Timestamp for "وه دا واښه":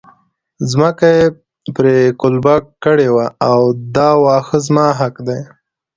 3.15-4.57